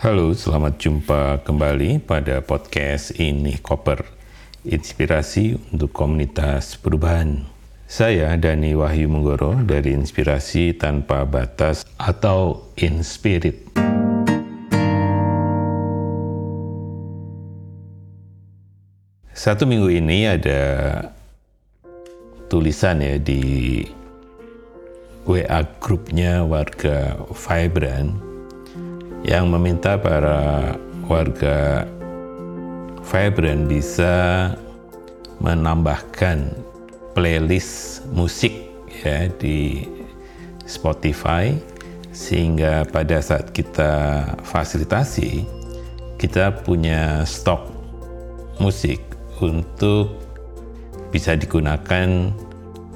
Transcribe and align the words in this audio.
Halo, 0.00 0.32
selamat 0.32 0.80
jumpa 0.80 1.44
kembali 1.44 2.00
pada 2.00 2.40
podcast 2.40 3.12
ini 3.20 3.60
Koper, 3.60 4.00
inspirasi 4.64 5.60
untuk 5.76 5.92
komunitas 5.92 6.80
perubahan. 6.80 7.44
Saya 7.84 8.32
Dani 8.40 8.72
Wahyu 8.72 9.12
Menggoro 9.12 9.60
dari 9.60 9.92
Inspirasi 9.92 10.72
Tanpa 10.72 11.28
Batas 11.28 11.84
atau 12.00 12.72
Inspirit. 12.80 13.60
Satu 19.36 19.68
minggu 19.68 19.92
ini 19.92 20.24
ada 20.24 20.62
tulisan 22.48 23.04
ya 23.04 23.20
di 23.20 23.84
WA 25.28 25.60
grupnya 25.76 26.40
warga 26.48 27.20
Vibrant 27.36 28.29
yang 29.24 29.52
meminta 29.52 30.00
para 30.00 30.74
warga 31.06 31.84
Vibrant 33.10 33.66
bisa 33.66 34.14
menambahkan 35.40 36.54
playlist 37.16 38.04
musik 38.14 38.52
ya 39.02 39.26
di 39.40 39.88
Spotify 40.68 41.56
sehingga 42.14 42.86
pada 42.86 43.18
saat 43.18 43.50
kita 43.50 44.24
fasilitasi 44.46 45.42
kita 46.20 46.62
punya 46.62 47.24
stok 47.24 47.66
musik 48.60 49.00
untuk 49.40 50.20
bisa 51.10 51.34
digunakan 51.34 52.30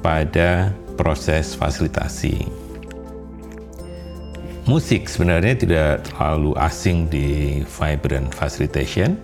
pada 0.05 0.71
proses 0.95 1.57
fasilitasi. 1.57 2.64
Musik 4.65 5.13
sebenarnya 5.13 5.55
tidak 5.61 6.09
terlalu 6.09 6.57
asing 6.57 7.05
di 7.13 7.61
Vibrant 7.69 8.33
Facilitation 8.33 9.21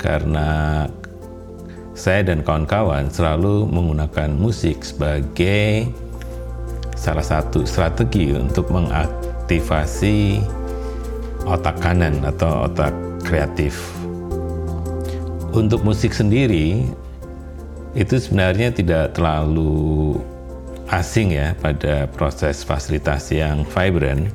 karena 0.00 0.88
saya 1.92 2.24
dan 2.24 2.40
kawan-kawan 2.40 3.12
selalu 3.12 3.68
menggunakan 3.68 4.32
musik 4.32 4.80
sebagai 4.80 5.84
salah 6.96 7.20
satu 7.20 7.68
strategi 7.68 8.32
untuk 8.32 8.72
mengaktifasi 8.72 10.40
otak 11.44 11.76
kanan 11.84 12.24
atau 12.24 12.64
otak 12.64 12.96
kreatif 13.20 13.76
untuk 15.52 15.82
musik 15.82 16.14
sendiri 16.14 16.86
itu 17.98 18.14
sebenarnya 18.16 18.70
tidak 18.70 19.18
terlalu 19.18 20.14
asing 20.90 21.34
ya 21.34 21.54
pada 21.58 22.06
proses 22.10 22.62
fasilitasi 22.62 23.42
yang 23.42 23.66
vibrant. 23.66 24.30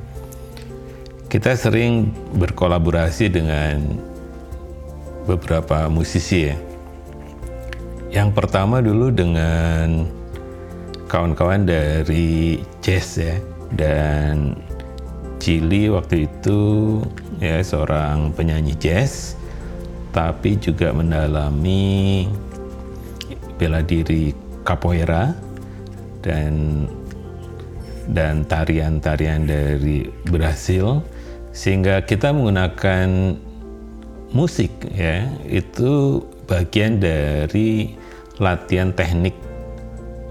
Kita 1.26 1.58
sering 1.58 2.14
berkolaborasi 2.38 3.26
dengan 3.26 3.82
beberapa 5.26 5.90
musisi 5.90 6.46
ya. 6.46 6.56
Yang 8.14 8.30
pertama 8.38 8.78
dulu 8.78 9.10
dengan 9.10 10.06
kawan-kawan 11.10 11.66
dari 11.66 12.62
jazz 12.78 13.18
ya 13.18 13.34
dan 13.74 14.54
Chili 15.42 15.90
waktu 15.92 16.26
itu 16.26 16.60
ya 17.42 17.60
seorang 17.60 18.32
penyanyi 18.32 18.74
jazz 18.78 19.36
tapi 20.10 20.56
juga 20.56 20.90
mendalami 20.96 22.24
bela 23.60 23.84
diri 23.84 24.32
capoeira 24.64 25.36
dan 26.24 26.86
dan 28.08 28.46
tarian-tarian 28.46 29.44
dari 29.44 30.08
Brasil 30.26 31.04
sehingga 31.56 32.04
kita 32.04 32.36
menggunakan 32.36 33.32
musik 34.36 34.68
ya 34.92 35.24
itu 35.48 36.20
bagian 36.44 37.00
dari 37.00 37.96
latihan 38.36 38.92
teknik 38.92 39.32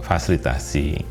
fasilitasi. 0.06 1.02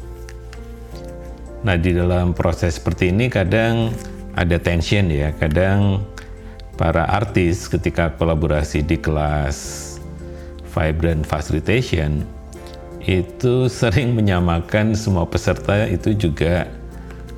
Nah, 1.67 1.75
di 1.75 1.91
dalam 1.91 2.31
proses 2.31 2.79
seperti 2.79 3.11
ini 3.11 3.27
kadang 3.27 3.91
ada 4.39 4.55
tension 4.63 5.11
ya, 5.11 5.35
kadang 5.35 6.07
para 6.79 7.11
artis 7.11 7.67
ketika 7.67 8.15
kolaborasi 8.15 8.87
di 8.87 8.95
kelas 8.95 9.83
Vibrant 10.71 11.27
Facilitation 11.27 12.23
itu 13.03 13.67
sering 13.67 14.15
menyamakan 14.15 14.95
semua 14.95 15.27
peserta 15.27 15.91
itu 15.91 16.15
juga 16.15 16.71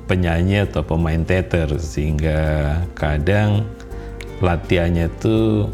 penyanyi 0.07 0.63
atau 0.63 0.81
pemain 0.81 1.19
teater 1.21 1.67
sehingga 1.77 2.73
kadang 2.95 3.67
latihannya 4.39 5.11
itu 5.11 5.67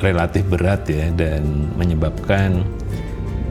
relatif 0.00 0.48
berat 0.48 0.88
ya 0.88 1.12
dan 1.12 1.68
menyebabkan 1.76 2.64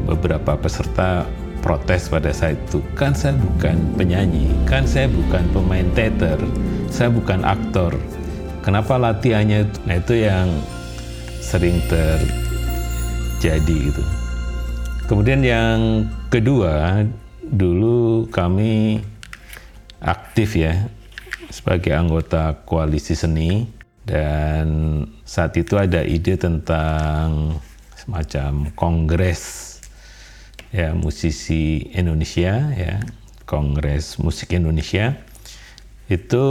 beberapa 0.10 0.58
peserta 0.58 1.30
protes 1.62 2.10
pada 2.10 2.34
saat 2.34 2.58
itu. 2.58 2.82
Kan 2.98 3.14
saya 3.14 3.38
bukan 3.38 3.78
penyanyi 3.94 4.50
kan 4.66 4.90
saya 4.90 5.06
bukan 5.08 5.46
pemain 5.54 5.88
teater 5.94 6.42
saya 6.90 7.14
bukan 7.14 7.46
aktor. 7.46 7.94
Kenapa 8.66 8.98
latihannya 9.00 9.70
nah 9.88 9.96
itu 9.96 10.28
yang 10.28 10.50
sering 11.40 11.80
terjadi 11.88 13.78
gitu. 13.92 14.04
Kemudian 15.08 15.40
yang 15.40 16.04
kedua 16.28 17.08
dulu 17.48 18.28
kami 18.28 19.00
aktif 20.02 20.58
ya 20.60 20.90
sebagai 21.50 21.96
anggota 21.96 22.64
koalisi 22.68 23.16
seni 23.16 23.66
dan 24.08 25.04
saat 25.28 25.56
itu 25.60 25.76
ada 25.76 26.04
ide 26.04 26.40
tentang 26.40 27.60
semacam 27.96 28.72
kongres 28.76 29.78
ya 30.72 30.96
musisi 30.96 31.92
Indonesia 31.92 32.72
ya 32.76 33.04
kongres 33.48 34.20
musik 34.20 34.56
Indonesia 34.56 35.16
itu 36.08 36.46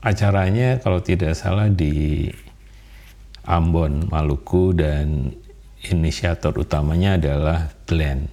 acaranya 0.00 0.78
kalau 0.78 1.02
tidak 1.02 1.34
salah 1.34 1.66
di 1.66 2.30
Ambon, 3.50 4.06
Maluku 4.06 4.76
dan 4.76 5.34
inisiator 5.82 6.54
utamanya 6.60 7.16
adalah 7.16 7.72
Glenn. 7.88 8.28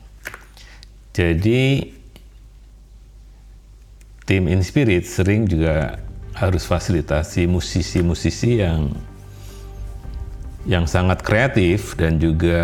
Jadi 1.16 1.82
tim 4.28 4.52
Inspirit 4.52 5.08
sering 5.08 5.48
juga 5.48 6.04
harus 6.36 6.68
fasilitasi 6.68 7.48
musisi-musisi 7.48 8.60
yang 8.60 8.92
yang 10.68 10.84
sangat 10.84 11.24
kreatif 11.24 11.96
dan 11.96 12.20
juga 12.20 12.60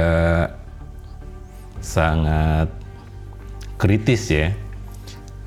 sangat 1.80 2.68
kritis 3.80 4.28
ya. 4.28 4.52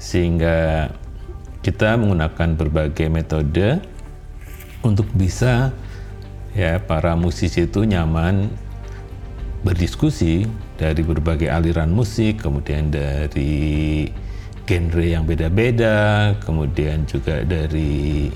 Sehingga 0.01 0.89
kita 1.61 2.01
menggunakan 2.01 2.57
berbagai 2.57 3.13
metode 3.13 3.85
untuk 4.81 5.05
bisa 5.13 5.77
ya 6.57 6.81
para 6.81 7.13
musisi 7.13 7.69
itu 7.69 7.85
nyaman 7.85 8.49
berdiskusi 9.61 10.49
dari 10.81 11.03
berbagai 11.05 11.53
aliran 11.53 11.93
musik, 11.93 12.41
kemudian 12.41 12.89
dari 12.89 14.09
genre 14.67 15.07
yang 15.07 15.25
beda-beda, 15.25 16.35
kemudian 16.43 17.07
juga 17.07 17.47
dari 17.47 18.29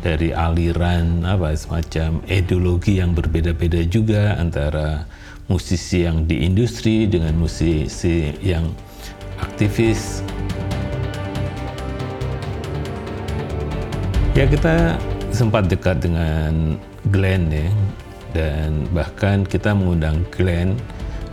dari 0.00 0.32
aliran 0.32 1.28
apa 1.28 1.52
semacam 1.52 2.24
ideologi 2.24 2.98
yang 3.04 3.12
berbeda-beda 3.12 3.84
juga 3.84 4.40
antara 4.40 5.04
musisi 5.52 6.08
yang 6.08 6.24
di 6.24 6.40
industri 6.48 7.04
dengan 7.04 7.36
musisi 7.36 8.32
yang 8.40 8.72
aktivis 9.44 10.24
Ya 14.38 14.46
kita 14.48 14.96
sempat 15.34 15.68
dekat 15.68 16.00
dengan 16.00 16.78
Glenn 17.12 17.50
ya 17.50 17.68
dan 18.30 18.86
bahkan 18.94 19.42
kita 19.42 19.74
mengundang 19.74 20.22
Glenn 20.30 20.78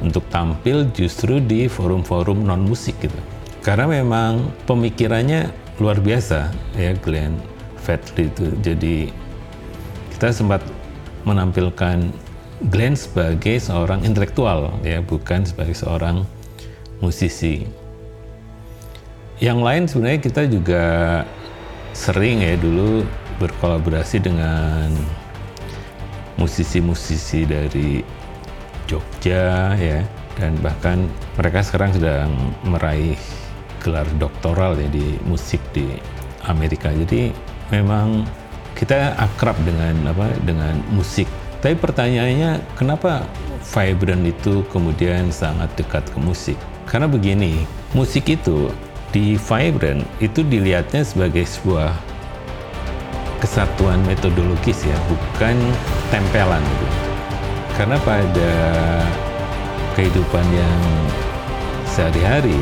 untuk 0.02 0.26
tampil 0.34 0.90
justru 0.92 1.38
di 1.38 1.70
forum-forum 1.70 2.42
non 2.44 2.66
musik 2.66 2.98
gitu. 3.00 3.37
Karena 3.68 3.84
memang 3.84 4.48
pemikirannya 4.64 5.52
luar 5.84 6.00
biasa 6.00 6.56
ya 6.80 6.96
Glenn 7.04 7.36
Fadli 7.84 8.32
itu. 8.32 8.48
Jadi 8.64 9.12
kita 10.16 10.32
sempat 10.32 10.64
menampilkan 11.28 12.08
Glenn 12.72 12.96
sebagai 12.96 13.60
seorang 13.60 14.08
intelektual 14.08 14.72
ya 14.88 15.04
bukan 15.04 15.44
sebagai 15.44 15.76
seorang 15.76 16.24
musisi. 17.04 17.68
Yang 19.44 19.60
lain 19.60 19.84
sebenarnya 19.92 20.22
kita 20.24 20.42
juga 20.48 20.86
sering 21.92 22.48
ya 22.48 22.56
dulu 22.56 23.04
berkolaborasi 23.44 24.24
dengan 24.24 24.96
musisi-musisi 26.40 27.44
dari 27.44 28.00
Jogja 28.88 29.76
ya 29.76 30.08
dan 30.40 30.56
bahkan 30.64 31.04
mereka 31.36 31.60
sekarang 31.68 31.92
sedang 31.92 32.32
meraih 32.64 33.20
gelar 33.88 34.04
doktoral 34.20 34.76
ya 34.76 34.92
di 34.92 35.16
musik 35.24 35.64
di 35.72 35.88
Amerika. 36.44 36.92
Jadi 36.92 37.32
memang 37.72 38.28
kita 38.76 39.16
akrab 39.16 39.56
dengan 39.64 40.12
apa 40.12 40.36
dengan 40.44 40.76
musik. 40.92 41.26
Tapi 41.64 41.80
pertanyaannya 41.80 42.76
kenapa 42.76 43.24
Vibrant 43.74 44.28
itu 44.28 44.62
kemudian 44.70 45.32
sangat 45.32 45.72
dekat 45.80 46.04
ke 46.12 46.20
musik? 46.20 46.60
Karena 46.86 47.08
begini, 47.08 47.64
musik 47.96 48.28
itu 48.28 48.72
di 49.10 49.40
Vibrant 49.40 50.04
itu 50.20 50.44
dilihatnya 50.44 51.02
sebagai 51.04 51.48
sebuah 51.48 51.92
kesatuan 53.42 54.00
metodologis 54.06 54.86
ya, 54.86 54.98
bukan 55.10 55.58
tempelan 56.14 56.62
gitu. 56.62 56.88
Karena 57.76 57.98
pada 58.06 58.54
kehidupan 59.98 60.46
yang 60.54 60.82
sehari-hari 61.90 62.62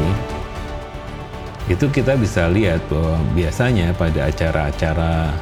itu 1.65 1.89
kita 1.89 2.13
bisa 2.13 2.45
lihat 2.45 2.85
bahwa 2.94 3.17
biasanya 3.33 3.89
pada 3.97 4.29
acara-acara 4.29 5.33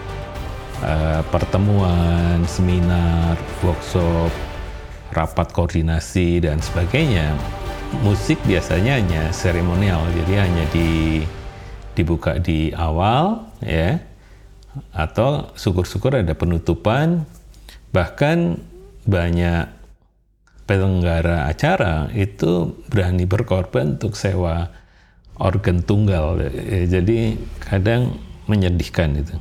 uh, 0.79 1.21
pertemuan, 1.27 2.39
seminar, 2.47 3.35
workshop, 3.59 4.31
rapat 5.11 5.51
koordinasi 5.51 6.39
dan 6.47 6.63
sebagainya, 6.63 7.35
musik 8.07 8.39
biasanya 8.47 9.03
hanya 9.03 9.23
seremonial, 9.35 9.99
jadi 10.23 10.47
hanya 10.47 10.65
di 10.71 11.21
dibuka 11.93 12.41
di 12.41 12.73
awal 12.73 13.45
ya 13.61 14.01
atau 14.95 15.53
syukur-syukur 15.53 16.17
ada 16.17 16.33
penutupan. 16.33 17.27
Bahkan 17.93 18.57
banyak 19.05 19.69
penyelenggara 20.65 21.51
acara 21.51 22.09
itu 22.15 22.73
berani 22.89 23.27
berkorban 23.27 23.99
untuk 23.99 24.17
sewa 24.17 24.71
organ 25.39 25.81
tunggal. 25.81 26.41
Ya, 26.41 26.99
jadi 26.99 27.37
kadang 27.63 28.17
menyedihkan 28.45 29.17
itu. 29.17 29.35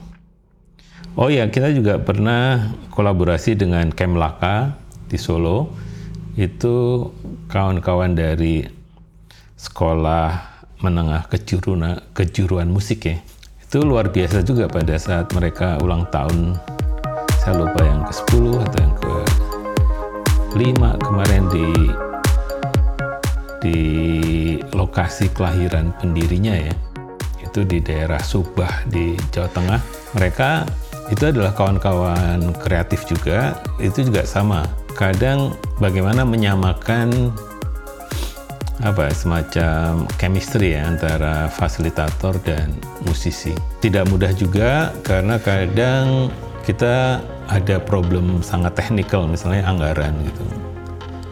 Oh 1.13 1.29
ya, 1.29 1.45
kita 1.53 1.69
juga 1.77 2.01
pernah 2.01 2.73
kolaborasi 2.89 3.53
dengan 3.59 3.93
Kemlaka 3.93 4.73
di 5.13 5.21
Solo. 5.21 5.69
Itu 6.33 7.09
kawan-kawan 7.53 8.17
dari 8.17 8.65
sekolah 9.61 10.53
menengah 10.81 11.29
kejuruan, 11.29 12.01
kejuruan 12.17 12.73
musik 12.73 13.05
ya. 13.05 13.21
Itu 13.61 13.85
luar 13.85 14.09
biasa 14.09 14.41
juga 14.41 14.69
pada 14.73 14.97
saat 14.97 15.29
mereka 15.37 15.77
ulang 15.85 16.09
tahun. 16.09 16.57
Saya 17.45 17.61
lupa 17.61 17.85
yang 17.85 18.07
ke-10 18.09 18.45
atau 18.65 18.79
yang 18.81 18.95
ke-5 18.97 20.81
kemarin 21.05 21.43
di 21.53 21.69
di 23.63 23.79
lokasi 24.71 25.27
kelahiran 25.35 25.91
pendirinya 25.99 26.55
ya. 26.55 26.75
Itu 27.43 27.67
di 27.67 27.83
daerah 27.83 28.23
Subah 28.23 28.87
di 28.87 29.19
Jawa 29.35 29.51
Tengah. 29.51 29.81
Mereka 30.15 30.51
itu 31.11 31.25
adalah 31.29 31.53
kawan-kawan 31.53 32.55
kreatif 32.63 33.05
juga. 33.05 33.59
Itu 33.83 34.07
juga 34.07 34.23
sama. 34.25 34.65
Kadang 34.95 35.53
bagaimana 35.83 36.23
menyamakan 36.23 37.35
apa 38.83 39.15
semacam 39.15 40.11
chemistry 40.19 40.75
ya 40.75 40.89
antara 40.89 41.47
fasilitator 41.53 42.41
dan 42.43 42.75
musisi. 43.07 43.55
Tidak 43.85 44.09
mudah 44.11 44.33
juga 44.35 44.91
karena 45.07 45.39
kadang 45.39 46.33
kita 46.67 47.21
ada 47.51 47.77
problem 47.83 48.41
sangat 48.41 48.79
teknikal 48.79 49.27
misalnya 49.27 49.67
anggaran 49.67 50.15
gitu 50.25 50.62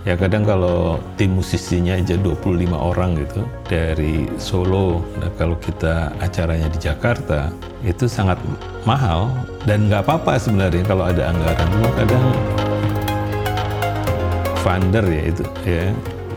ya 0.08 0.16
kadang 0.16 0.48
kalau 0.48 0.96
tim 1.20 1.36
musisinya 1.36 1.92
aja 1.92 2.16
25 2.16 2.72
orang 2.72 3.20
gitu 3.20 3.44
dari 3.68 4.24
Solo 4.40 5.04
nah 5.20 5.28
kalau 5.36 5.60
kita 5.60 6.08
acaranya 6.24 6.72
di 6.72 6.78
Jakarta 6.80 7.52
itu 7.84 8.04
sangat 8.04 8.36
mahal 8.84 9.32
dan 9.64 9.88
nggak 9.88 10.04
apa-apa 10.04 10.40
sebenarnya 10.40 10.84
kalau 10.84 11.04
ada 11.08 11.32
anggaran. 11.32 11.66
Cuma 11.68 11.90
kadang 11.96 12.24
funder 14.60 15.04
ya 15.08 15.22
itu 15.32 15.44
ya 15.64 15.84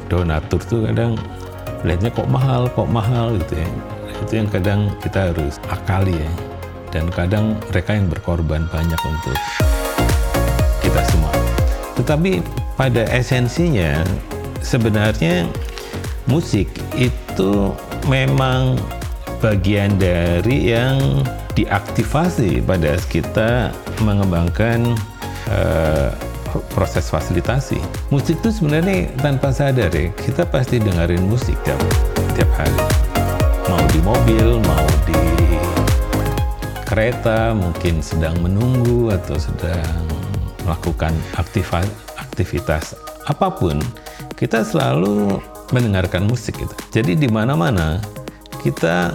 donatur 0.07 0.61
tuh 0.63 0.87
kadang 0.87 1.19
lihatnya 1.83 2.11
kok 2.11 2.27
mahal 2.31 2.67
kok 2.71 2.87
mahal 2.87 3.35
gitu 3.39 3.59
ya. 3.59 3.69
Itu 4.23 4.33
yang 4.39 4.47
kadang 4.47 4.79
kita 5.03 5.31
harus 5.31 5.59
akali 5.67 6.15
ya. 6.15 6.31
Dan 6.93 7.09
kadang 7.09 7.57
mereka 7.73 7.97
yang 7.97 8.07
berkorban 8.07 8.69
banyak 8.69 9.01
untuk 9.01 9.37
kita 10.79 11.01
semua. 11.09 11.33
Tetapi 11.97 12.62
pada 12.73 13.05
esensinya 13.13 14.01
sebenarnya 14.65 15.45
musik 16.25 16.69
itu 16.97 17.69
memang 18.09 18.79
bagian 19.43 19.93
dari 19.99 20.71
yang 20.71 21.21
diaktifasi 21.53 22.63
pada 22.63 22.97
kita 23.11 23.69
mengembangkan 24.01 24.95
uh, 25.51 26.09
proses 26.73 27.09
fasilitasi. 27.09 27.77
Musik 28.09 28.39
itu 28.41 28.49
sebenarnya 28.49 29.09
tanpa 29.21 29.53
sadar 29.53 29.91
ya, 29.93 30.09
kita 30.17 30.47
pasti 30.47 30.81
dengerin 30.81 31.27
musik 31.27 31.57
tiap, 31.61 31.77
tiap 32.33 32.49
hari. 32.57 32.81
Mau 33.69 33.83
di 33.89 33.99
mobil, 34.01 34.47
mau 34.63 34.87
di 35.05 35.21
kereta, 36.85 37.53
mungkin 37.57 38.01
sedang 38.01 38.37
menunggu 38.41 39.13
atau 39.13 39.37
sedang 39.37 40.05
melakukan 40.63 41.11
aktivitas 41.35 42.12
aktivitas 42.33 42.97
apa 43.29 43.53
pun, 43.53 43.77
kita 44.33 44.65
selalu 44.65 45.37
mendengarkan 45.69 46.25
musik 46.25 46.57
itu. 46.57 46.73
Jadi 46.89 47.13
di 47.13 47.29
mana-mana 47.29 48.01
kita 48.65 49.13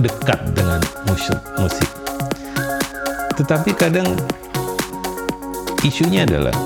dekat 0.00 0.56
dengan 0.56 0.80
musik, 1.04 1.36
musik. 1.60 1.90
Tetapi 3.36 3.70
kadang 3.76 4.08
isunya 5.84 6.24
adalah 6.24 6.56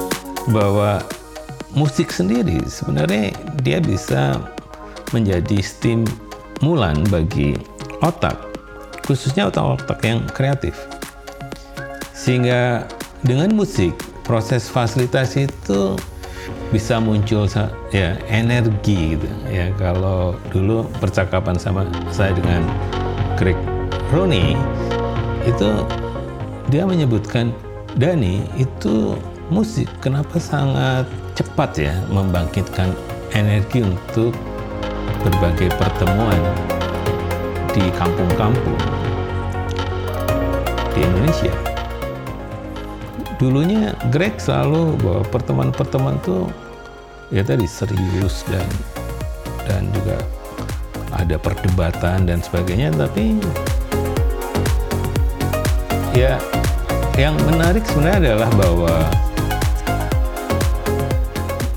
bahwa 0.55 1.03
musik 1.75 2.15
sendiri 2.15 2.63
sebenarnya 2.71 3.35
dia 3.67 3.83
bisa 3.83 4.39
menjadi 5.11 5.59
stimulan 5.59 7.03
bagi 7.11 7.59
otak, 8.01 8.39
khususnya 9.03 9.51
otak-otak 9.51 9.99
yang 10.07 10.23
kreatif. 10.31 10.79
Sehingga 12.15 12.89
dengan 13.21 13.53
musik 13.53 14.14
proses 14.25 14.67
fasilitasi 14.67 15.47
itu 15.47 15.95
bisa 16.73 16.99
muncul 16.99 17.47
ya 17.95 18.19
energi 18.27 19.15
gitu 19.15 19.29
ya. 19.47 19.71
Kalau 19.79 20.35
dulu 20.51 20.89
percakapan 20.99 21.55
sama 21.61 21.87
saya 22.11 22.35
dengan 22.35 22.67
Greg 23.39 23.57
Rooney 24.11 24.59
itu 25.45 25.85
dia 26.73 26.89
menyebutkan 26.89 27.53
Dani 27.95 28.43
itu 28.59 29.15
musik 29.53 29.87
kenapa 30.03 30.41
sangat 30.41 31.07
cepat 31.39 31.71
ya 31.79 31.95
membangkitkan 32.11 32.91
energi 33.37 33.87
untuk 33.87 34.35
berbagai 35.23 35.71
pertemuan 35.79 36.41
di 37.71 37.85
kampung-kampung 37.95 38.81
di 40.95 41.01
Indonesia 41.03 41.74
dulunya 43.39 43.95
Greg 44.15 44.39
selalu 44.39 44.99
bahwa 45.03 45.23
pertemuan-pertemuan 45.31 46.17
tuh 46.23 46.49
ya 47.33 47.43
tadi 47.43 47.67
serius 47.67 48.47
dan 48.47 48.69
dan 49.65 49.89
juga 49.97 50.21
ada 51.15 51.37
perdebatan 51.39 52.27
dan 52.29 52.39
sebagainya. 52.43 52.93
Tapi 52.95 53.39
ya 56.15 56.39
yang 57.15 57.39
menarik 57.47 57.87
sebenarnya 57.87 58.35
adalah 58.35 58.51
bahwa 58.59 58.95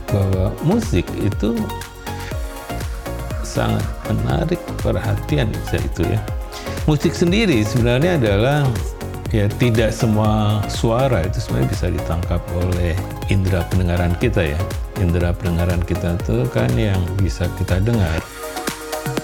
bahwa 0.09 0.45
musik 0.65 1.05
itu 1.21 1.53
sangat 3.45 3.85
menarik 4.09 4.61
perhatian 4.81 5.49
saya 5.69 5.81
itu 5.81 6.03
ya. 6.05 6.19
Musik 6.87 7.11
sendiri 7.11 7.67
sebenarnya 7.67 8.15
adalah 8.15 8.63
ya 9.31 9.45
tidak 9.59 9.91
semua 9.91 10.63
suara 10.71 11.23
itu 11.25 11.43
sebenarnya 11.43 11.69
bisa 11.71 11.87
ditangkap 11.91 12.41
oleh 12.55 12.95
indera 13.27 13.63
pendengaran 13.67 14.15
kita 14.19 14.55
ya. 14.55 14.59
Indera 14.97 15.35
pendengaran 15.35 15.83
kita 15.83 16.17
itu 16.17 16.47
kan 16.49 16.71
yang 16.73 16.99
bisa 17.21 17.45
kita 17.59 17.77
dengar 17.83 18.17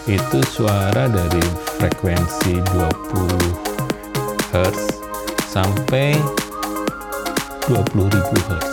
itu 0.04 0.44
suara 0.44 1.08
dari 1.08 1.44
frekuensi 1.80 2.60
20 2.76 4.52
Hz 4.52 4.80
sampai 5.48 6.20
20.000 7.72 8.12
Hz. 8.52 8.70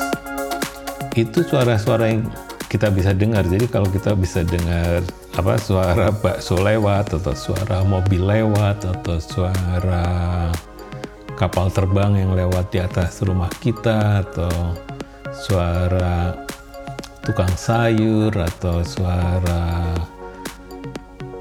Itu 1.14 1.46
suara-suara 1.46 2.10
yang 2.10 2.26
kita 2.70 2.90
bisa 2.90 3.14
dengar. 3.14 3.46
Jadi 3.46 3.66
kalau 3.70 3.86
kita 3.90 4.14
bisa 4.18 4.42
dengar 4.42 5.02
apa 5.38 5.54
suara 5.58 6.10
bakso 6.10 6.58
lewat 6.58 7.14
atau 7.14 7.34
suara 7.34 7.86
mobil 7.86 8.22
lewat 8.26 8.82
atau 8.82 9.18
suara 9.22 10.06
kapal 11.40 11.72
terbang 11.72 12.20
yang 12.20 12.36
lewat 12.36 12.68
di 12.68 12.84
atas 12.84 13.24
rumah 13.24 13.48
kita 13.64 14.28
atau 14.28 14.76
suara 15.32 16.36
tukang 17.24 17.48
sayur 17.56 18.28
atau 18.36 18.84
suara 18.84 19.88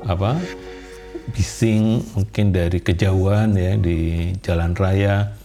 apa 0.08 0.40
bising 1.36 2.00
mungkin 2.16 2.56
dari 2.56 2.80
kejauhan 2.80 3.60
ya 3.60 3.76
di 3.76 4.32
jalan 4.40 4.72
raya 4.80 5.36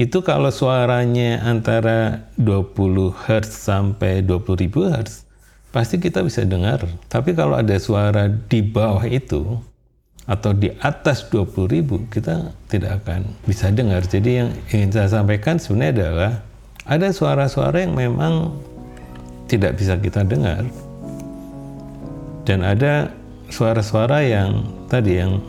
itu 0.00 0.24
kalau 0.24 0.48
suaranya 0.48 1.44
antara 1.44 2.30
20 2.40 3.12
Hz 3.12 3.50
sampai 3.50 4.24
20.000 4.24 4.94
Hz, 4.94 5.26
pasti 5.74 5.98
kita 5.98 6.22
bisa 6.22 6.46
dengar. 6.46 6.86
Tapi 7.10 7.34
kalau 7.34 7.58
ada 7.58 7.74
suara 7.82 8.30
di 8.30 8.62
bawah 8.62 9.02
itu, 9.10 9.58
atau 10.28 10.52
di 10.52 10.68
atas 10.84 11.24
20.000, 11.32 12.12
kita 12.12 12.52
tidak 12.68 13.00
akan 13.02 13.24
bisa 13.48 13.72
dengar. 13.72 14.04
Jadi 14.04 14.44
yang 14.44 14.52
ingin 14.68 14.92
saya 14.92 15.08
sampaikan 15.08 15.56
sebenarnya 15.56 15.92
adalah 15.96 16.32
ada 16.84 17.08
suara-suara 17.08 17.88
yang 17.88 17.96
memang 17.96 18.52
tidak 19.48 19.80
bisa 19.80 19.96
kita 19.96 20.28
dengar. 20.28 20.68
Dan 22.44 22.60
ada 22.60 23.08
suara-suara 23.48 24.20
yang 24.20 24.68
tadi 24.92 25.16
yang 25.16 25.40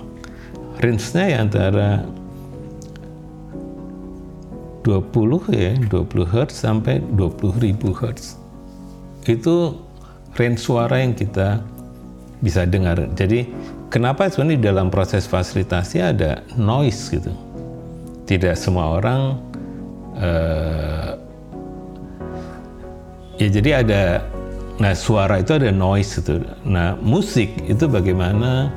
range-nya 0.79 1.27
ya 1.27 1.37
antara 1.43 2.07
20 4.87 5.43
ya, 5.51 5.75
20 5.91 6.23
Hz 6.23 6.55
sampai 6.55 7.03
20.000 7.19 7.75
Hz. 7.99 8.39
Itu 9.27 9.75
range 10.39 10.63
suara 10.63 11.03
yang 11.03 11.11
kita 11.11 11.59
bisa 12.39 12.63
dengar. 12.63 12.95
Jadi 13.19 13.43
kenapa 13.89 14.29
sebenarnya 14.29 14.57
di 14.57 14.65
dalam 14.65 14.87
proses 14.93 15.25
fasilitasi 15.25 16.01
ada 16.01 16.41
noise 16.55 17.09
gitu. 17.11 17.33
Tidak 18.29 18.53
semua 18.53 19.01
orang 19.01 19.21
uh, 20.17 21.17
ya 23.41 23.47
jadi 23.49 23.81
ada 23.81 24.03
nah 24.79 24.95
suara 24.95 25.41
itu 25.41 25.57
ada 25.57 25.73
noise 25.73 26.21
itu. 26.21 26.39
Nah 26.63 26.95
musik 27.01 27.49
itu 27.65 27.89
bagaimana 27.89 28.69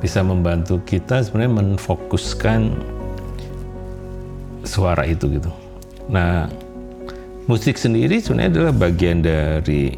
bisa 0.00 0.20
membantu 0.20 0.80
kita 0.84 1.24
sebenarnya 1.24 1.52
menfokuskan 1.62 2.72
suara 4.66 5.06
itu 5.08 5.30
gitu. 5.40 5.48
Nah, 6.10 6.50
musik 7.48 7.80
sendiri 7.80 8.20
sebenarnya 8.20 8.60
adalah 8.60 8.74
bagian 8.76 9.24
dari 9.24 9.94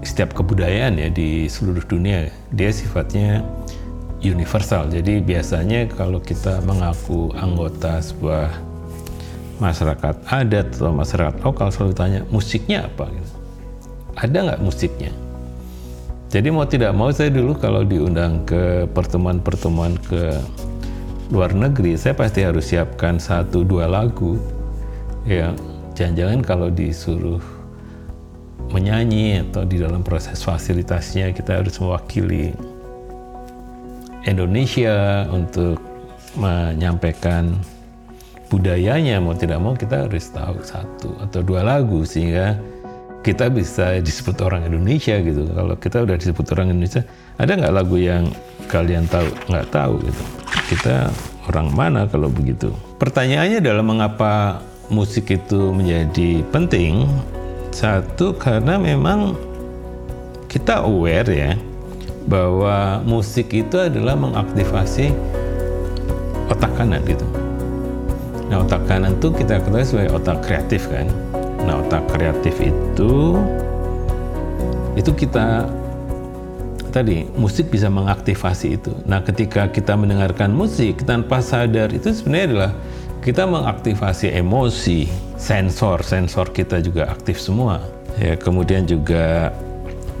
setiap 0.00 0.32
kebudayaan 0.32 0.96
ya 0.96 1.08
di 1.12 1.46
seluruh 1.46 1.84
dunia. 1.84 2.32
Dia 2.52 2.72
sifatnya 2.72 3.44
universal. 4.24 4.88
Jadi 4.92 5.20
biasanya 5.24 5.88
kalau 5.92 6.20
kita 6.20 6.60
mengaku 6.64 7.32
anggota 7.36 8.00
sebuah 8.00 8.52
masyarakat 9.60 10.14
adat 10.28 10.66
atau 10.76 10.92
masyarakat 10.92 11.36
lokal 11.44 11.68
selalu 11.68 11.92
tanya 11.96 12.20
musiknya 12.32 12.88
apa. 12.88 13.08
Ada 14.16 14.38
nggak 14.52 14.62
musiknya? 14.64 15.12
Jadi 16.30 16.48
mau 16.48 16.62
tidak 16.62 16.94
mau 16.94 17.10
saya 17.10 17.28
dulu 17.32 17.58
kalau 17.58 17.82
diundang 17.82 18.46
ke 18.46 18.86
pertemuan-pertemuan 18.94 19.98
ke 20.06 20.38
luar 21.30 21.50
negeri, 21.54 21.98
saya 21.98 22.14
pasti 22.14 22.42
harus 22.46 22.70
siapkan 22.70 23.18
satu 23.18 23.66
dua 23.66 23.90
lagu. 23.90 24.38
Ya, 25.26 25.52
jangan-jangan 25.98 26.40
kalau 26.46 26.68
disuruh 26.70 27.42
menyanyi 28.68 29.40
atau 29.48 29.64
di 29.64 29.80
dalam 29.80 30.04
proses 30.04 30.44
fasilitasnya 30.44 31.32
kita 31.32 31.64
harus 31.64 31.80
mewakili 31.80 32.52
Indonesia 34.28 35.24
untuk 35.32 35.80
menyampaikan 36.36 37.56
budayanya 38.52 39.18
mau 39.18 39.32
tidak 39.32 39.58
mau 39.58 39.72
kita 39.72 40.04
harus 40.04 40.28
tahu 40.28 40.60
satu 40.60 41.10
atau 41.24 41.40
dua 41.40 41.64
lagu 41.64 42.04
sehingga 42.04 42.60
kita 43.24 43.52
bisa 43.52 44.00
disebut 44.00 44.40
orang 44.40 44.64
Indonesia 44.64 45.20
gitu. 45.20 45.44
Kalau 45.52 45.76
kita 45.76 46.08
udah 46.08 46.16
disebut 46.16 46.46
orang 46.56 46.72
Indonesia, 46.72 47.04
ada 47.36 47.52
nggak 47.52 47.74
lagu 47.76 48.00
yang 48.00 48.32
kalian 48.72 49.04
tahu 49.12 49.28
nggak 49.48 49.68
tahu 49.68 50.00
gitu? 50.08 50.24
kita 50.70 51.10
orang 51.50 51.74
mana 51.74 52.06
kalau 52.06 52.30
begitu? 52.30 52.70
Pertanyaannya 53.02 53.58
adalah 53.58 53.82
mengapa 53.82 54.32
musik 54.86 55.26
itu 55.34 55.74
menjadi 55.74 56.46
penting? 56.54 57.10
Satu 57.70 58.34
karena 58.36 58.76
memang 58.76 59.34
kita 60.50 60.82
aware 60.82 61.30
ya 61.30 61.52
bahwa 62.26 63.00
musik 63.06 63.54
itu 63.54 63.78
adalah 63.78 64.18
mengaktifasi 64.18 65.14
otak 66.50 66.74
kanan 66.76 67.00
gitu. 67.06 67.26
Nah 68.50 68.66
otak 68.66 68.82
kanan 68.90 69.14
itu 69.16 69.30
kita 69.30 69.62
ketahui 69.62 69.86
sebagai 69.86 70.12
otak 70.18 70.38
kreatif 70.42 70.90
kan. 70.90 71.06
Nah 71.64 71.80
otak 71.80 72.02
kreatif 72.10 72.58
itu 72.58 73.38
itu 74.98 75.10
kita 75.14 75.70
tadi 76.90 77.24
musik 77.38 77.70
bisa 77.70 77.86
mengaktifasi 77.86 78.76
itu. 78.76 78.92
Nah, 79.06 79.22
ketika 79.22 79.70
kita 79.70 79.94
mendengarkan 79.94 80.50
musik 80.50 81.06
tanpa 81.06 81.38
sadar 81.38 81.94
itu 81.94 82.10
sebenarnya 82.10 82.46
adalah 82.50 82.72
kita 83.22 83.46
mengaktifasi 83.46 84.34
emosi, 84.34 85.06
sensor, 85.40 86.04
sensor 86.04 86.52
kita 86.52 86.84
juga 86.84 87.08
aktif 87.08 87.40
semua. 87.40 87.80
Ya, 88.20 88.36
kemudian 88.36 88.84
juga 88.84 89.48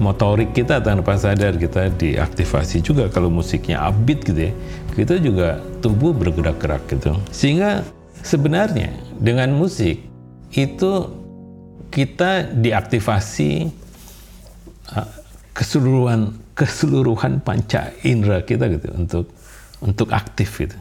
motorik 0.00 0.56
kita 0.56 0.80
tanpa 0.80 1.20
sadar 1.20 1.60
kita 1.60 1.92
diaktifasi 1.92 2.80
juga 2.80 3.12
kalau 3.12 3.28
musiknya 3.28 3.84
upbeat 3.84 4.24
gitu 4.24 4.40
ya. 4.48 4.52
Kita 4.96 5.20
juga 5.20 5.60
tubuh 5.84 6.16
bergerak-gerak 6.16 6.88
gitu. 6.88 7.12
Sehingga 7.28 7.84
sebenarnya 8.24 8.96
dengan 9.20 9.52
musik 9.52 10.00
itu 10.56 10.92
kita 11.92 12.48
diaktifasi 12.56 13.68
uh, 14.96 15.10
keseluruhan 15.52 16.32
keseluruhan 16.56 17.40
panca 17.44 17.92
indera 18.04 18.40
kita 18.40 18.72
gitu 18.72 18.88
untuk 18.96 19.24
untuk 19.84 20.08
aktif 20.16 20.64
gitu. 20.64 20.78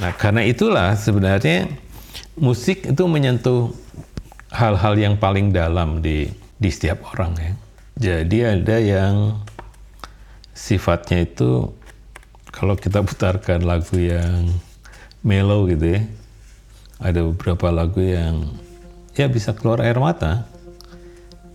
Nah 0.00 0.12
karena 0.14 0.44
itulah 0.44 0.94
sebenarnya 0.94 1.68
musik 2.38 2.86
itu 2.86 3.04
menyentuh 3.04 3.74
hal-hal 4.54 4.94
yang 4.96 5.14
paling 5.20 5.52
dalam 5.52 6.00
di 6.00 6.30
di 6.58 6.68
setiap 6.70 7.14
orang 7.14 7.32
ya. 7.38 7.52
Jadi 7.98 8.38
ada 8.46 8.76
yang 8.78 9.14
sifatnya 10.54 11.26
itu 11.26 11.70
kalau 12.50 12.74
kita 12.74 13.02
putarkan 13.02 13.62
lagu 13.62 13.98
yang 13.98 14.50
mellow 15.22 15.66
gitu 15.70 15.98
ya, 15.98 16.02
ada 16.98 17.22
beberapa 17.26 17.70
lagu 17.70 18.02
yang 18.02 18.50
ya 19.14 19.26
bisa 19.26 19.54
keluar 19.54 19.82
air 19.82 19.98
mata 19.98 20.46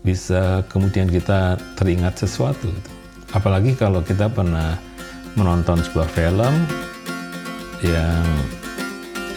bisa 0.04 0.60
kemudian 0.68 1.08
kita 1.08 1.56
teringat 1.80 2.20
sesuatu. 2.20 2.68
Apalagi 3.32 3.72
kalau 3.72 4.04
kita 4.04 4.28
pernah 4.28 4.76
menonton 5.34 5.80
sebuah 5.80 6.06
film 6.12 6.54
yang 7.82 8.22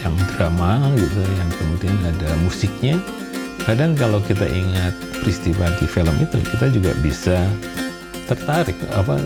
yang 0.04 0.14
drama 0.36 0.92
gitu, 0.94 1.20
yang 1.22 1.50
kemudian 1.58 1.96
ada 2.06 2.30
musiknya. 2.44 2.96
Kadang 3.66 3.98
kalau 3.98 4.22
kita 4.24 4.48
ingat 4.48 4.94
peristiwa 5.20 5.68
di 5.76 5.86
film 5.86 6.14
itu, 6.22 6.40
kita 6.40 6.72
juga 6.72 6.94
bisa 7.04 7.36
tertarik, 8.28 8.76
apa 8.92 9.20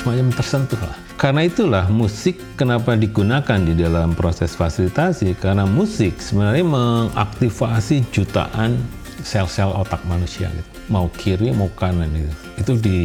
semacam 0.00 0.28
tersentuh 0.32 0.80
lah. 0.80 0.96
Karena 1.16 1.48
itulah 1.48 1.88
musik 1.88 2.36
kenapa 2.60 2.92
digunakan 2.92 3.56
di 3.56 3.72
dalam 3.72 4.12
proses 4.12 4.52
fasilitasi 4.52 5.32
karena 5.40 5.64
musik 5.64 6.20
sebenarnya 6.20 6.60
mengaktifasi 6.60 8.04
jutaan 8.12 8.76
sel-sel 9.24 9.72
otak 9.72 10.04
manusia 10.04 10.52
gitu. 10.52 10.68
Mau 10.92 11.08
kiri 11.16 11.56
mau 11.56 11.72
kanan 11.72 12.12
gitu. 12.12 12.32
Itu 12.60 12.72
di 12.76 13.00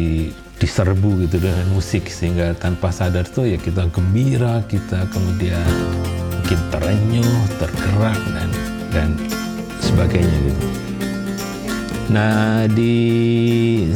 diserbu 0.60 1.26
gitu 1.26 1.42
dengan 1.42 1.66
musik 1.72 2.06
sehingga 2.06 2.54
tanpa 2.54 2.92
sadar 2.92 3.26
tuh 3.26 3.48
ya 3.48 3.58
kita 3.58 3.88
gembira, 3.90 4.60
kita 4.68 5.08
kemudian 5.10 5.66
mungkin 6.52 6.68
terenyuh, 6.68 7.40
tergerak 7.56 8.20
dan 8.36 8.50
dan 8.92 9.08
sebagainya 9.80 10.36
gitu. 10.52 10.64
Nah, 12.12 12.68
di 12.68 12.96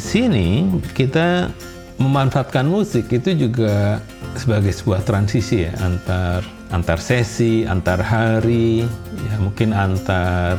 sini 0.01 0.65
kita 0.97 1.53
memanfaatkan 2.01 2.65
musik 2.65 3.13
itu 3.13 3.37
juga 3.37 4.01
sebagai 4.41 4.73
sebuah 4.73 5.05
transisi 5.05 5.69
ya 5.69 5.73
antar 5.85 6.41
antar 6.73 6.97
sesi, 6.97 7.69
antar 7.69 8.01
hari, 8.01 8.89
ya 9.21 9.35
mungkin 9.37 9.77
antar 9.77 10.57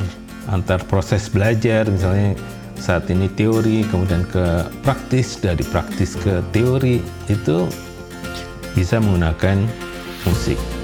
antar 0.53 0.77
proses 0.85 1.25
belajar 1.25 1.89
misalnya 1.89 2.37
saat 2.77 3.09
ini 3.09 3.25
teori 3.33 3.81
kemudian 3.89 4.21
ke 4.29 4.69
praktis 4.85 5.41
dari 5.41 5.65
praktis 5.65 6.13
ke 6.13 6.45
teori 6.53 7.01
itu 7.25 7.65
bisa 8.77 9.01
menggunakan 9.01 9.65
musik. 10.29 10.76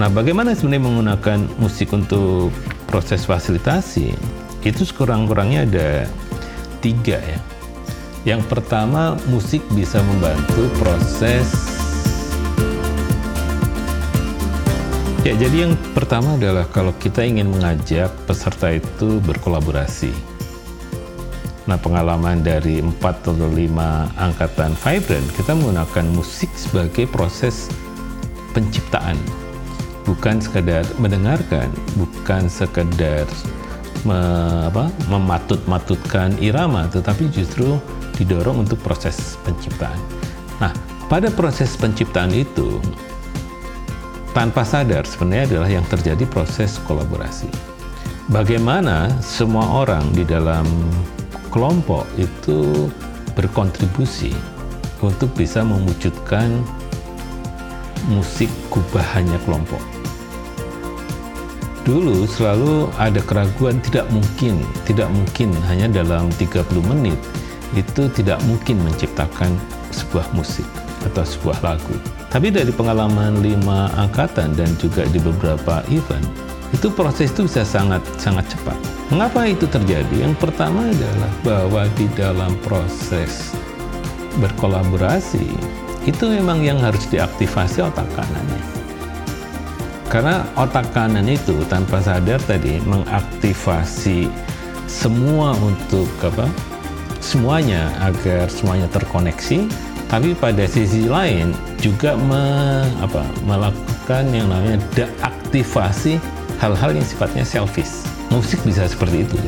Nah, 0.00 0.08
bagaimana 0.08 0.56
sebenarnya 0.56 0.88
menggunakan 0.88 1.38
musik 1.60 1.92
untuk 1.92 2.48
proses 2.88 3.28
fasilitasi? 3.28 4.16
Itu 4.64 4.88
sekurang-kurangnya 4.88 5.68
ada 5.68 5.88
tiga 6.80 7.20
ya. 7.20 7.40
Yang 8.24 8.48
pertama, 8.48 9.18
musik 9.28 9.60
bisa 9.74 10.00
membantu 10.00 10.70
proses 10.80 11.72
Ya, 15.22 15.38
jadi 15.38 15.70
yang 15.70 15.78
pertama 15.94 16.34
adalah 16.34 16.66
kalau 16.66 16.90
kita 16.98 17.22
ingin 17.22 17.46
mengajak 17.46 18.10
peserta 18.26 18.74
itu 18.74 19.22
berkolaborasi. 19.22 20.10
Nah, 21.70 21.78
pengalaman 21.78 22.42
dari 22.42 22.82
4 22.82 22.98
atau 23.22 23.38
5 23.38 24.10
angkatan 24.18 24.74
Vibrant, 24.74 25.28
kita 25.38 25.54
menggunakan 25.54 26.10
musik 26.10 26.50
sebagai 26.58 27.06
proses 27.06 27.70
penciptaan. 28.50 29.14
Bukan 30.02 30.42
sekedar 30.42 30.82
mendengarkan, 30.98 31.70
bukan 31.98 32.50
sekedar 32.50 33.26
me, 34.02 34.18
mematut-matutkan 35.06 36.34
irama, 36.42 36.90
tetapi 36.90 37.30
justru 37.30 37.78
didorong 38.18 38.66
untuk 38.66 38.78
proses 38.82 39.38
penciptaan. 39.46 39.98
Nah, 40.58 40.74
pada 41.06 41.30
proses 41.30 41.74
penciptaan 41.78 42.30
itu, 42.34 42.78
tanpa 44.32 44.64
sadar 44.64 45.04
sebenarnya 45.04 45.56
adalah 45.56 45.70
yang 45.70 45.86
terjadi 45.86 46.24
proses 46.28 46.80
kolaborasi. 46.88 47.50
Bagaimana 48.30 49.10
semua 49.20 49.84
orang 49.84 50.08
di 50.14 50.24
dalam 50.24 50.64
kelompok 51.52 52.08
itu 52.16 52.88
berkontribusi 53.36 54.32
untuk 55.02 55.34
bisa 55.36 55.60
mewujudkan 55.66 56.48
musik 58.08 58.48
kubahannya 58.72 59.36
kelompok. 59.44 59.91
Dulu 61.82 62.30
selalu 62.30 62.86
ada 62.94 63.18
keraguan 63.26 63.82
tidak 63.82 64.06
mungkin, 64.14 64.62
tidak 64.86 65.10
mungkin 65.10 65.50
hanya 65.66 65.90
dalam 65.90 66.30
30 66.38 66.62
menit 66.86 67.18
itu 67.74 68.06
tidak 68.12 68.38
mungkin 68.46 68.78
menciptakan 68.84 69.50
sebuah 69.90 70.30
musik 70.36 70.64
atau 71.02 71.26
sebuah 71.26 71.58
lagu. 71.64 71.96
Tapi 72.30 72.54
dari 72.54 72.70
pengalaman 72.70 73.42
lima 73.42 73.90
angkatan 73.98 74.54
dan 74.54 74.70
juga 74.78 75.04
di 75.10 75.18
beberapa 75.18 75.82
event, 75.90 76.24
itu 76.72 76.88
proses 76.88 77.34
itu 77.34 77.44
bisa 77.44 77.66
sangat 77.66 78.00
sangat 78.16 78.46
cepat. 78.48 78.78
Mengapa 79.12 79.44
itu 79.44 79.68
terjadi? 79.68 80.24
Yang 80.24 80.38
pertama 80.40 80.88
adalah 80.88 81.32
bahwa 81.44 81.82
di 81.98 82.06
dalam 82.16 82.56
proses 82.64 83.52
berkolaborasi 84.40 85.44
itu 86.08 86.24
memang 86.24 86.64
yang 86.64 86.80
harus 86.80 87.04
diaktifasi 87.12 87.84
otak 87.84 88.08
kanannya. 88.16 88.81
Karena 90.08 90.44
otak 90.58 90.90
kanan 90.92 91.28
itu 91.28 91.56
tanpa 91.68 92.02
sadar 92.02 92.40
tadi 92.44 92.80
mengaktifasi 92.84 94.28
semua 94.90 95.56
untuk 95.62 96.08
apa? 96.20 96.50
Semuanya 97.22 97.88
agar 98.02 98.50
semuanya 98.50 98.90
terkoneksi, 98.90 99.70
tapi 100.10 100.34
pada 100.36 100.66
sisi 100.68 101.06
lain 101.08 101.54
juga 101.80 102.18
me, 102.18 102.84
apa, 103.00 103.24
melakukan 103.48 104.28
yang 104.34 104.50
namanya 104.52 104.76
deaktivasi 104.92 106.20
hal-hal 106.60 106.92
yang 106.92 107.06
sifatnya 107.06 107.46
selfish. 107.46 108.04
Musik 108.28 108.60
bisa 108.66 108.84
seperti 108.84 109.24
itu. 109.24 109.38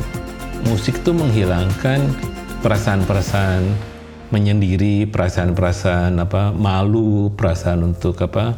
Musik 0.64 0.96
itu 1.02 1.12
menghilangkan 1.12 2.08
perasaan-perasaan 2.64 3.68
menyendiri, 4.32 5.04
perasaan-perasaan 5.12 6.16
apa 6.16 6.50
malu, 6.56 7.28
perasaan 7.36 7.92
untuk 7.92 8.16
apa 8.24 8.56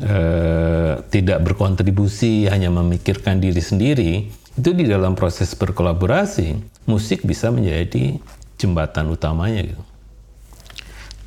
eh, 0.00 0.94
tidak 1.12 1.44
berkontribusi, 1.44 2.48
hanya 2.48 2.72
memikirkan 2.72 3.42
diri 3.42 3.60
sendiri, 3.60 4.12
itu 4.52 4.70
di 4.76 4.84
dalam 4.84 5.16
proses 5.16 5.52
berkolaborasi, 5.56 6.56
musik 6.88 7.24
bisa 7.24 7.48
menjadi 7.48 8.16
jembatan 8.60 9.08
utamanya. 9.12 9.64
Gitu. 9.64 9.82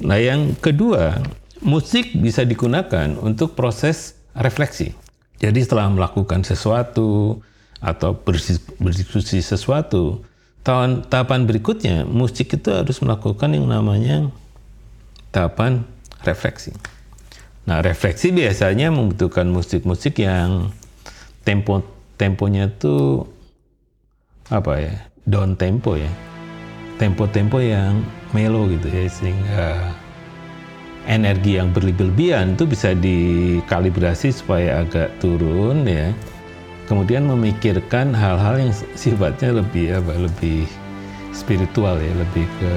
Nah 0.05 0.17
yang 0.21 0.53
kedua, 0.57 1.21
musik 1.61 2.13
bisa 2.17 2.45
digunakan 2.45 3.17
untuk 3.21 3.57
proses 3.57 4.17
refleksi. 4.37 4.93
Jadi 5.41 5.63
setelah 5.63 5.91
melakukan 5.91 6.45
sesuatu 6.47 7.41
atau 7.83 8.15
berdiskusi 8.79 9.43
sesuatu, 9.43 10.23
tahapan 10.65 11.45
berikutnya 11.45 12.07
musik 12.07 12.55
itu 12.55 12.69
harus 12.71 12.97
melakukan 13.03 13.51
yang 13.53 13.67
namanya 13.67 14.31
tahapan 15.29 15.83
refleksi. 16.23 16.71
Nah, 17.65 17.81
refleksi 17.81 18.29
biasanya 18.29 18.93
membutuhkan 18.93 19.49
musik-musik 19.49 20.21
yang 20.21 20.69
tempo 21.41 21.81
temponya 22.15 22.69
tuh 22.77 23.25
apa 24.53 24.73
ya? 24.77 24.95
down 25.25 25.57
tempo 25.57 25.97
ya. 25.97 26.09
Tempo-tempo 27.01 27.59
yang 27.59 28.05
melo 28.31 28.69
gitu 28.71 28.87
ya 28.87 29.09
sehingga 29.09 29.91
energi 31.09 31.59
yang 31.59 31.73
berlebihan 31.75 32.55
itu 32.55 32.63
bisa 32.69 32.95
dikalibrasi 32.95 34.31
supaya 34.31 34.85
agak 34.85 35.11
turun 35.19 35.83
ya. 35.83 36.13
Kemudian 36.85 37.25
memikirkan 37.25 38.13
hal-hal 38.13 38.61
yang 38.61 38.73
sifatnya 38.93 39.57
lebih 39.57 39.97
apa 39.97 40.13
lebih 40.13 40.69
spiritual 41.33 41.97
ya, 41.97 42.13
lebih 42.13 42.45
ke 42.61 42.73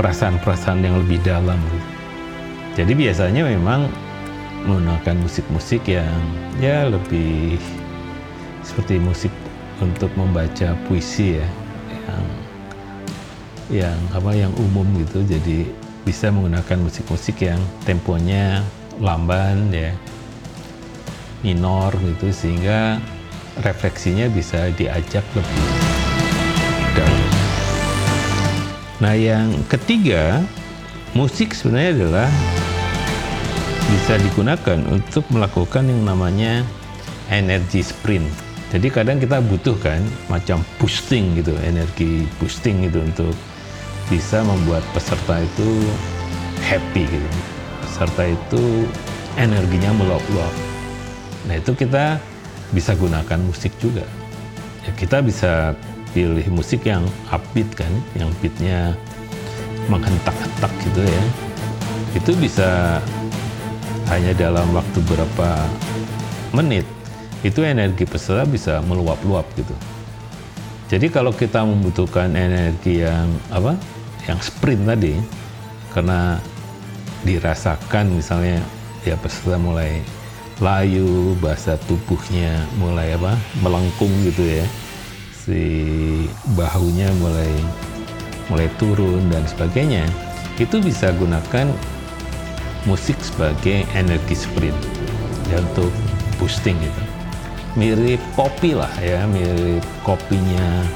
perasaan-perasaan 0.00 0.80
yang 0.80 0.96
lebih 1.04 1.20
dalam 1.20 1.60
gitu. 1.60 1.95
Jadi 2.76 2.92
biasanya 2.92 3.48
memang 3.48 3.88
menggunakan 4.68 5.16
musik-musik 5.24 5.88
yang 5.88 6.12
ya 6.60 6.84
lebih 6.92 7.56
seperti 8.60 9.00
musik 9.00 9.32
untuk 9.80 10.12
membaca 10.12 10.76
puisi 10.84 11.40
ya 11.40 11.48
yang 12.06 12.26
yang 13.66 13.98
apa 14.12 14.30
yang 14.34 14.52
umum 14.60 14.84
gitu 15.00 15.24
jadi 15.24 15.66
bisa 16.04 16.30
menggunakan 16.30 16.84
musik-musik 16.84 17.42
yang 17.42 17.58
temponya 17.82 18.62
lamban 19.00 19.72
ya 19.72 19.90
minor 21.40 21.94
gitu 21.96 22.28
sehingga 22.34 23.00
refleksinya 23.64 24.28
bisa 24.28 24.68
diajak 24.76 25.24
lebih 25.32 25.66
dalam. 26.92 27.24
Nah 29.00 29.14
yang 29.16 29.52
ketiga 29.70 30.42
musik 31.14 31.56
sebenarnya 31.56 31.92
adalah 32.02 32.30
bisa 33.86 34.18
digunakan 34.18 34.78
untuk 34.90 35.22
melakukan 35.30 35.86
yang 35.86 36.02
namanya 36.02 36.66
energi 37.30 37.86
sprint. 37.86 38.26
Jadi 38.74 38.90
kadang 38.90 39.22
kita 39.22 39.38
butuhkan 39.38 40.02
macam 40.26 40.58
boosting 40.82 41.38
gitu, 41.38 41.54
energi 41.62 42.26
boosting 42.42 42.90
gitu 42.90 42.98
untuk 42.98 43.34
bisa 44.10 44.42
membuat 44.42 44.82
peserta 44.90 45.38
itu 45.38 45.86
happy 46.66 47.06
gitu. 47.06 47.30
Peserta 47.86 48.22
itu 48.26 48.62
energinya 49.38 49.94
meluap-luap. 49.94 50.54
Nah 51.46 51.54
itu 51.62 51.72
kita 51.78 52.18
bisa 52.74 52.98
gunakan 52.98 53.38
musik 53.46 53.70
juga. 53.78 54.02
Ya, 54.82 54.90
kita 54.98 55.22
bisa 55.22 55.78
pilih 56.10 56.46
musik 56.50 56.82
yang 56.82 57.06
upbeat 57.30 57.70
kan, 57.78 57.90
yang 58.18 58.30
beatnya 58.42 58.98
menghentak-hentak 59.86 60.72
gitu 60.82 61.02
ya. 61.06 61.24
Itu 62.18 62.34
bisa 62.34 62.98
hanya 64.10 64.32
dalam 64.38 64.70
waktu 64.70 64.98
berapa 65.06 65.48
menit 66.54 66.86
itu 67.44 67.62
energi 67.62 68.08
peserta 68.08 68.46
bisa 68.48 68.80
meluap-luap 68.86 69.46
gitu. 69.58 69.74
Jadi 70.86 71.10
kalau 71.10 71.34
kita 71.34 71.66
membutuhkan 71.66 72.30
energi 72.34 73.02
yang 73.02 73.26
apa? 73.50 73.74
Yang 74.26 74.50
sprint 74.50 74.86
tadi 74.86 75.14
karena 75.90 76.38
dirasakan 77.26 78.14
misalnya 78.14 78.62
ya 79.02 79.18
peserta 79.18 79.58
mulai 79.58 80.02
layu, 80.62 81.34
bahasa 81.42 81.76
tubuhnya 81.84 82.64
mulai 82.78 83.14
apa? 83.18 83.34
melengkung 83.60 84.10
gitu 84.22 84.46
ya. 84.46 84.66
Si 85.34 85.62
bahunya 86.54 87.10
mulai 87.18 87.50
mulai 88.46 88.70
turun 88.78 89.26
dan 89.30 89.42
sebagainya. 89.46 90.06
Itu 90.56 90.78
bisa 90.80 91.12
gunakan 91.12 91.70
musik 92.86 93.18
sebagai 93.18 93.84
energi 93.92 94.38
sprint 94.38 94.78
ya 95.50 95.58
untuk 95.60 95.90
boosting 96.38 96.78
gitu 96.78 97.02
mirip 97.76 98.22
kopi 98.32 98.72
lah 98.72 98.90
ya 99.02 99.26
mirip 99.28 99.84
kopinya 100.00 100.86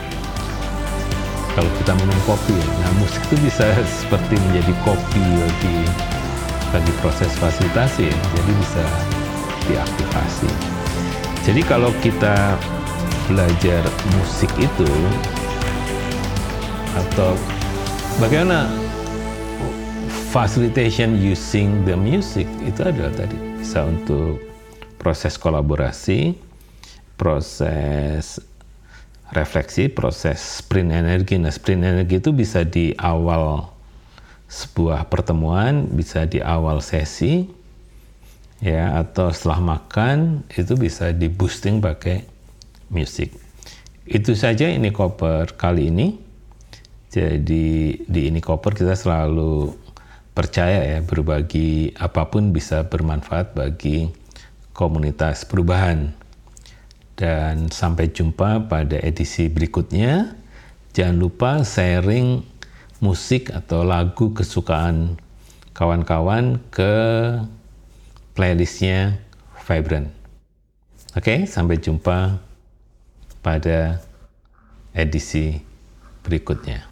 kalau 1.52 1.68
kita 1.82 1.92
minum 1.98 2.18
kopi 2.24 2.56
ya. 2.56 2.68
nah 2.80 2.90
musik 3.02 3.20
itu 3.28 3.36
bisa 3.44 3.68
seperti 4.00 4.38
menjadi 4.48 4.72
kopi 4.86 5.20
bagi 5.20 5.76
bagi 6.70 6.92
proses 7.02 7.34
fasilitasi 7.36 8.08
ya. 8.08 8.18
jadi 8.38 8.52
bisa 8.64 8.84
diaktifasi 9.68 10.50
jadi 11.44 11.60
kalau 11.66 11.90
kita 12.00 12.56
belajar 13.28 13.82
musik 14.16 14.50
itu 14.58 14.90
atau 16.96 17.38
bagaimana 18.18 18.66
facilitation 20.30 21.18
using 21.18 21.82
the 21.82 21.98
music 21.98 22.46
itu 22.62 22.86
adalah 22.86 23.10
tadi 23.10 23.34
bisa 23.58 23.82
untuk 23.82 24.38
proses 24.94 25.34
kolaborasi, 25.34 26.38
proses 27.18 28.38
refleksi, 29.34 29.90
proses 29.90 30.38
sprint 30.38 30.94
energi. 30.94 31.34
Nah, 31.34 31.50
sprint 31.50 31.82
energi 31.82 32.22
itu 32.22 32.30
bisa 32.30 32.62
di 32.62 32.94
awal 32.94 33.74
sebuah 34.46 35.10
pertemuan, 35.10 35.90
bisa 35.90 36.22
di 36.30 36.38
awal 36.38 36.78
sesi, 36.78 37.50
ya, 38.62 39.02
atau 39.02 39.34
setelah 39.34 39.78
makan 39.78 40.46
itu 40.54 40.78
bisa 40.78 41.10
di 41.10 41.26
boosting 41.26 41.82
pakai 41.82 42.22
musik. 42.86 43.34
Itu 44.06 44.38
saja 44.38 44.70
ini 44.70 44.94
koper 44.94 45.58
kali 45.58 45.90
ini. 45.90 46.14
Jadi 47.10 48.06
di 48.06 48.20
ini 48.30 48.38
koper 48.38 48.78
kita 48.78 48.94
selalu 48.94 49.89
percaya 50.32 50.86
ya 50.86 50.98
berbagi 51.02 51.94
apa 51.98 52.30
pun 52.30 52.54
bisa 52.54 52.86
bermanfaat 52.86 53.54
bagi 53.54 54.10
komunitas 54.72 55.44
perubahan. 55.44 56.14
Dan 57.18 57.68
sampai 57.68 58.08
jumpa 58.08 58.64
pada 58.70 58.96
edisi 58.96 59.52
berikutnya. 59.52 60.32
Jangan 60.96 61.16
lupa 61.20 61.50
sharing 61.60 62.40
musik 63.04 63.52
atau 63.52 63.84
lagu 63.84 64.32
kesukaan 64.32 65.20
kawan-kawan 65.76 66.60
ke 66.72 66.92
playlistnya 68.32 69.20
Vibrant. 69.68 70.08
Oke, 71.12 71.44
sampai 71.44 71.76
jumpa 71.76 72.40
pada 73.44 74.00
edisi 74.94 75.60
berikutnya. 76.24 76.88